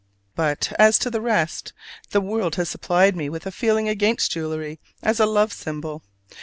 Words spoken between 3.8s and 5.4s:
against jewelry as a